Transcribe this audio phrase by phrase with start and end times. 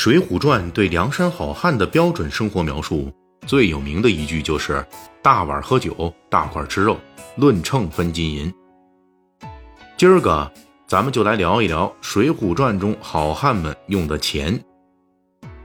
[0.00, 3.12] 水浒传》对梁山好汉的标准生活描述
[3.48, 4.86] 最有名的一句就是
[5.24, 6.96] “大碗喝酒，大块吃肉，
[7.34, 8.54] 论秤分金银”。
[9.98, 10.48] 今儿个
[10.86, 14.62] 咱们就来聊一聊《水浒传》中好汉们用的钱。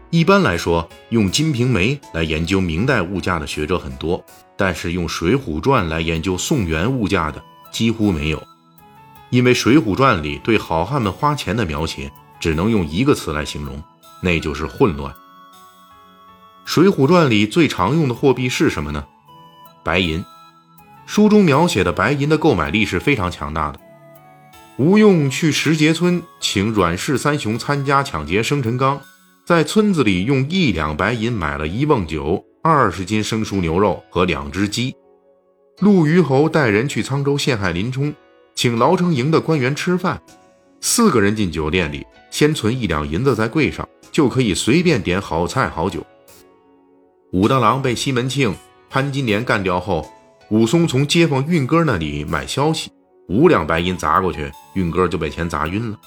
[0.09, 4.25] 一般来说，用《金瓶梅》来研究明代物价的学者很多，
[4.57, 7.39] 但是用《水浒传》来研究宋元物价的
[7.71, 8.41] 几乎没有，
[9.29, 13.79] 因为《水浒传》里对好汉们花钱的描写只能用一个词来形容。
[14.23, 15.13] 那就是混乱。
[16.65, 19.05] 《水浒传》里最常用的货币是什么呢？
[19.83, 20.23] 白银。
[21.05, 23.79] 书中描写的白银的购买力是非常强大的。
[24.77, 29.01] 吴用去石碣村请阮氏三雄参加抢劫生辰纲，
[29.46, 34.95] 在村子里用一两白银买了一瓮酒、二十斤生熟牛肉和两只鸡。
[35.80, 38.13] 陆虞侯带人去沧州陷害林冲，
[38.55, 40.21] 请牢城营的官员吃饭，
[40.86, 43.88] 四个人进酒店里，先存一两银子在柜上。
[44.11, 46.05] 就可以随便点好菜好酒。
[47.31, 48.53] 武大郎被西门庆、
[48.89, 50.08] 潘金莲干掉后，
[50.52, 52.91] 武松从街坊运哥那里买消息，
[53.27, 55.97] 五两白银砸过去，运哥就被钱砸晕了。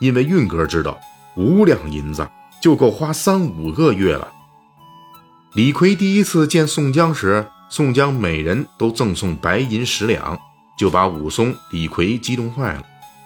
[0.00, 0.98] 因为运哥知道
[1.36, 2.28] 五两银子
[2.60, 4.32] 就够花三五个月了。
[5.54, 10.36] 李逵第一次见宋江时，宋江每人都赠送白银十两，
[10.76, 12.82] 就把武松、李逵激动坏了，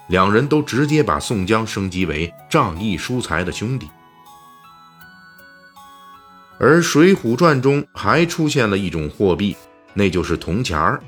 [0.09, 3.89] 两人都直接把宋江升级为仗义疏财的兄弟。
[6.59, 9.55] 而《水浒传》中还出现了一种货币，
[9.93, 11.03] 那就是铜钱儿。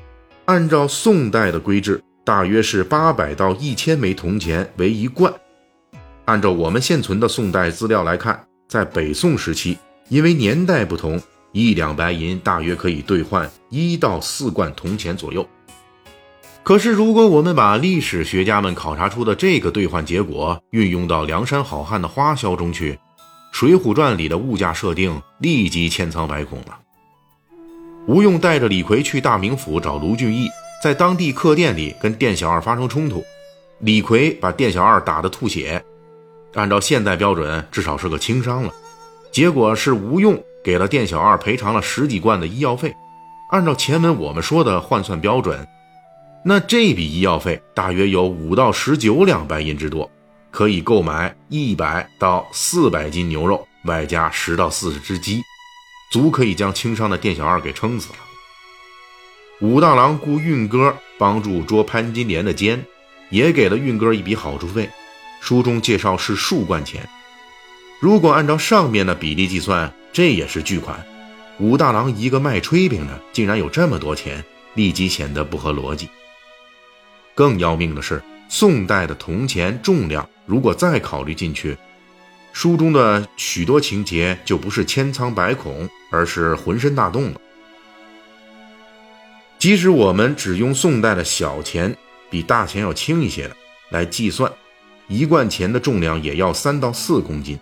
[0.45, 5.33] 按照宋代的规制，大约是八百到一千枚铜钱为一贯。
[6.27, 9.79] 按照我们现存的宋代资料来看，在北宋时期，
[10.11, 11.19] 因为年代不同，
[11.53, 15.49] 一两白银大约可以兑换一到四贯铜钱左右。
[16.69, 22.93] 可是，如果我们把历史学家们考察出的这个兑换结果运用到梁山好汉的花销中去，
[23.53, 26.79] 《水浒传》里的物价设定立即千疮百孔了。
[28.07, 30.51] 吴用带着李逵去大名府找卢俊义，
[30.85, 33.25] 在当地客店里跟店小二发生冲突，
[33.79, 35.83] 李逵把店小二打得吐血，
[36.53, 38.71] 按照现代标准至少是个轻伤了。
[39.33, 42.95] 结果是吴用给了店小二赔偿了十几贯的医药费，
[43.53, 45.67] 按照前文我们说的换算标准，
[46.49, 50.11] 那这笔医药费大约有五到十九两白银之多。
[50.51, 55.43] 可以购买一百到四百斤牛肉，外加十到四十只鸡，
[56.11, 58.19] 足可以将轻伤的店小二给撑死了。
[59.61, 62.83] 武大郎雇运哥帮助捉潘金莲的奸，
[63.29, 64.89] 也给了运哥一笔好处费，
[65.43, 67.07] 书中介绍是数贯钱。
[68.01, 71.07] 如果按照上面的比例计算，这也是巨款。
[71.59, 74.43] 武大郎一个卖炊饼的，竟然有这么多钱，
[74.73, 76.09] 立即显得不合逻辑。
[77.39, 78.21] 更要命的是。
[78.49, 81.77] 宋代的铜钱重量，如果再考虑进去，
[82.53, 87.41] 书中的许多情节就不是千疮百孔，而是浑身大动了。
[89.57, 91.95] 即使我们只用宋代的小钱，
[92.29, 93.55] 比大钱要轻一些的
[93.91, 94.51] 来计算，
[95.07, 97.57] 一贯钱的重量也要三到四公斤。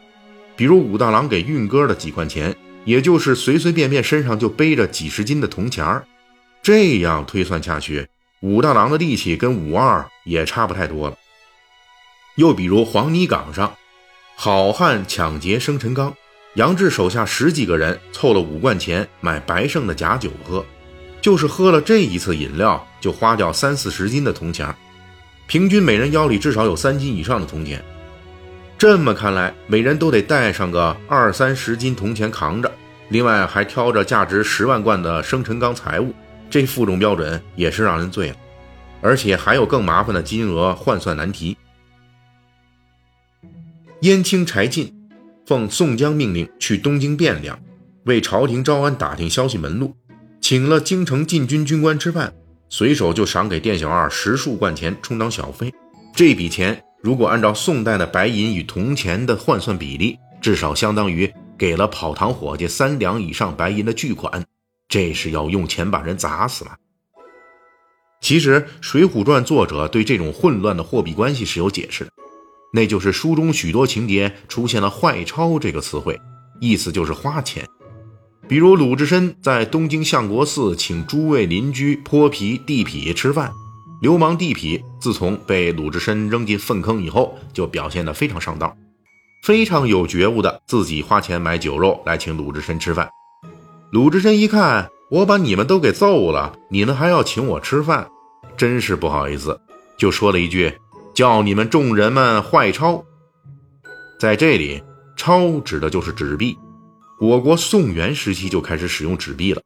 [0.57, 2.57] 比如武大郎给运哥的几贯钱，
[2.87, 6.07] 也就是随随便便身上就背着几十斤的铜钱儿。
[6.63, 8.09] 这样推算下去。
[8.41, 11.17] 武大郎的力气跟武二也差不太多了。
[12.37, 13.75] 又比如黄泥岗上，
[14.37, 16.15] 好汉抢劫生辰纲，
[16.55, 20.63] 杨志手下十几个人凑了五贯钱买白胜的假酒喝，
[21.23, 24.75] 就是喝了这一次饮料，就花掉三四十斤的铜钱，
[25.47, 27.83] 平均每人腰里至少有三斤以上的铜钱。
[28.77, 32.71] 这么看来，每人都得带上个二三十斤铜钱扛着，
[33.09, 36.15] 另外还挑着价值十万贯的生辰纲财物。
[36.49, 38.37] 这负重标准也是让人醉了，
[39.01, 41.57] 而且还有更麻烦的金额换算难题。
[44.03, 44.93] 燕青柴进
[45.47, 47.59] 奉宋江命令去东京汴梁，
[48.05, 49.95] 为朝廷招安打听消息门路，
[50.41, 52.33] 请了京城禁军军官吃饭，
[52.69, 55.73] 随手就赏给店小二十数贯钱充当小费。
[56.15, 64.45] 这笔钱如果按照宋代的白银与铜钱的换算比例，至少相当于给了跑堂伙计三两以上白银的巨款。
[64.89, 66.77] 这是要用钱把人砸死了。
[68.21, 72.11] 其实，《水浒传》作者对这种混乱的货币关系是有解释的，
[72.73, 76.19] 那就是书中许多情节出现了“坏钞”这个词汇，
[76.61, 77.65] 意思就是花钱。
[78.49, 83.53] 比如鲁智深在东京相国寺请诸位邻居泼皮地痞吃饭，
[84.01, 88.77] 流氓地痞自从被鲁智深扔进粪坑以后，就表现得非常上道，
[89.45, 93.09] 非常有觉悟的自己花钱买酒肉来请鲁智深吃饭。
[93.93, 98.09] 鲁智深一看，我把你们都给揍了，你们还要请我吃饭，
[98.57, 99.61] 真是不好意思，
[99.97, 100.73] 就说了一句
[101.15, 103.05] ：“叫你们众人们坏钞。”
[104.19, 104.83] 在这里，
[105.17, 106.59] 钞指的就是纸币。
[107.21, 109.63] 我国宋元时期就开始使用纸币了，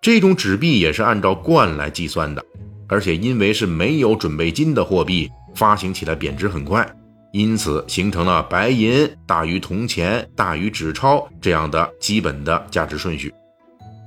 [0.00, 2.42] 这种纸币也是按照贯来计算的，
[2.88, 6.90] 而且因为是没有准备金的货币，发行起来贬值很快，
[7.32, 13.32] 因此形成了白银大于铜钱大于纸钞这样的基本的价值顺序。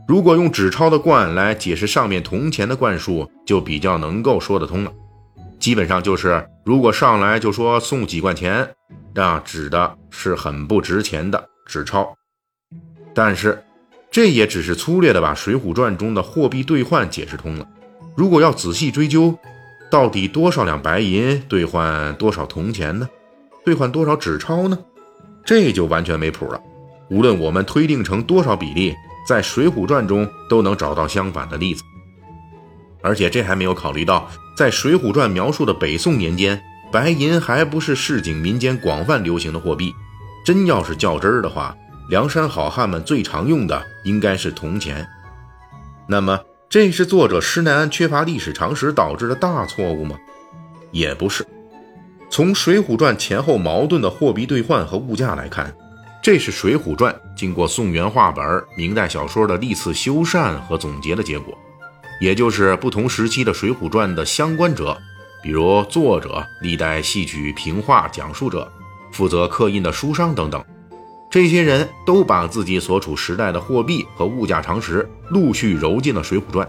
[0.07, 4.91] 如果用纸钞的贯来解释上面铜钱的贯数，就比较能够说得通了。
[5.59, 8.69] 基本上就是，如果上来就说送几贯钱，
[9.15, 12.13] 那指的是很不值钱的纸钞。
[13.13, 13.63] 但是，
[14.11, 17.65] 这也只是粗略的把《水浒传》中的货币兑换解释通了。
[18.15, 19.37] 如果要仔细追究，
[19.89, 23.07] 到底多少两白银兑换多少铜钱呢？
[23.63, 24.77] 兑换多少纸钞呢？
[25.45, 26.59] 这就完全没谱了。
[27.09, 28.93] 无论我们推定成多少比例，
[29.25, 31.83] 在《水浒传》中都能找到相反的例子。
[33.01, 36.61] 而且这还没有考虑到，在《水浒传》描述的北宋年间，
[36.91, 39.93] 白银还不是市井民间广泛流行的货币。
[40.45, 41.75] 真要是较真儿的话，
[42.09, 45.07] 梁山好汉们最常用的应该是铜钱。
[46.07, 46.39] 那么，
[46.69, 50.17] 这是作者施耐庵缺乏历史常识导致的大错误吗？
[50.91, 51.45] 也不是。
[52.29, 55.73] 从《水浒传》前后矛盾的货币兑换和物价来看，
[56.23, 61.53] 这是《水浒传》经过宋元话本、明代小说的历次修缮和总结的结果。
[62.21, 64.97] 也就是不同时期的《水浒传》的相关者，
[65.43, 68.71] 比如作者、历代戏曲评话讲述者、
[69.11, 70.63] 负责刻印的书商等等，
[71.29, 76.65] 这些人都把自己所处时代的货币和物价常识陆续揉进了《水浒传》。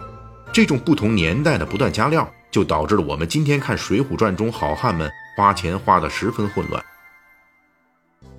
[0.52, 6.84] 这种不同年代的不断加料，就导致了我们今天看《水浒传》中好汉们花钱花得十分混乱。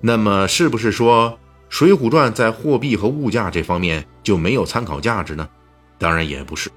[0.00, 1.30] 那么，是不是说
[1.68, 5.48] 《水浒传》在货币和物价这方面就没有参考价值呢？
[5.98, 6.70] 当然也不是。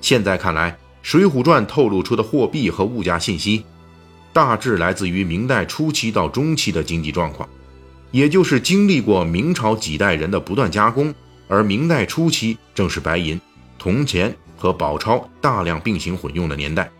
[0.00, 0.70] 现在看来，
[1.02, 3.64] 《水浒传》透露出的货币和物价信息，
[4.32, 7.48] 大致来自于明代初期到中期的经济状况，
[8.10, 11.14] 也就是经历过明朝几代人的不断加工，
[11.48, 13.40] 而明代初期正是白银、
[13.78, 16.90] 铜钱和宝钞大量并行混用的年代，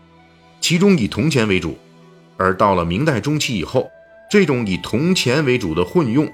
[0.61, 1.77] 其中以铜钱为主，
[2.37, 3.89] 而到了明代中期以后，
[4.33, 6.27] 这种以铜钱为主的混用，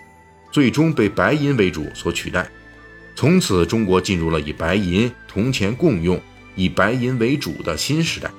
[0.54, 2.50] 最终被白银为主所取代，
[3.14, 6.18] 从此中国进入了以白银、铜钱共用。
[6.56, 8.32] 以白银为主的新时代，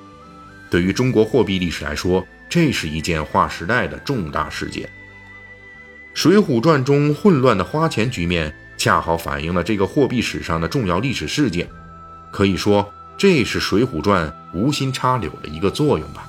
[0.71, 4.83] 对于中国货币历史来说，这是一件划时代的重大事件。
[6.15, 11.69] 《水浒传》中混乱的花钱局面，恰好反映了这个货币史上的重要历史事件。
[12.31, 14.27] 可以说，这是《水浒传》
[14.57, 16.27] 无心插柳的一个作用吧。